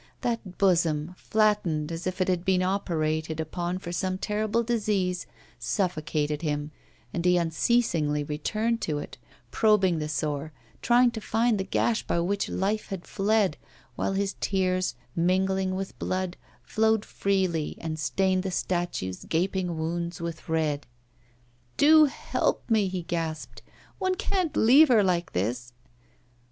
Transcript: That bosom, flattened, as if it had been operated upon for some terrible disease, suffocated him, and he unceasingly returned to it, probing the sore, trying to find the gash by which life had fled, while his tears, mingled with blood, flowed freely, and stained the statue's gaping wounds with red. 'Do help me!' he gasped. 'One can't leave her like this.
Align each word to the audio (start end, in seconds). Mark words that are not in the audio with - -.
That 0.21 0.57
bosom, 0.57 1.13
flattened, 1.15 1.91
as 1.91 2.07
if 2.07 2.21
it 2.21 2.27
had 2.27 2.43
been 2.43 2.63
operated 2.63 3.39
upon 3.39 3.77
for 3.77 3.91
some 3.91 4.17
terrible 4.17 4.63
disease, 4.63 5.27
suffocated 5.59 6.41
him, 6.41 6.71
and 7.13 7.23
he 7.23 7.37
unceasingly 7.37 8.23
returned 8.23 8.81
to 8.81 8.97
it, 8.97 9.19
probing 9.51 9.99
the 9.99 10.09
sore, 10.09 10.53
trying 10.81 11.11
to 11.11 11.21
find 11.21 11.59
the 11.59 11.63
gash 11.63 12.01
by 12.01 12.19
which 12.19 12.49
life 12.49 12.87
had 12.87 13.05
fled, 13.05 13.57
while 13.95 14.13
his 14.13 14.35
tears, 14.39 14.95
mingled 15.15 15.71
with 15.75 15.99
blood, 15.99 16.35
flowed 16.63 17.05
freely, 17.05 17.77
and 17.79 17.99
stained 17.99 18.41
the 18.41 18.49
statue's 18.49 19.25
gaping 19.25 19.77
wounds 19.77 20.19
with 20.19 20.49
red. 20.49 20.87
'Do 21.77 22.05
help 22.05 22.67
me!' 22.71 22.87
he 22.87 23.03
gasped. 23.03 23.61
'One 23.99 24.15
can't 24.15 24.57
leave 24.57 24.87
her 24.87 25.03
like 25.03 25.33
this. 25.33 25.73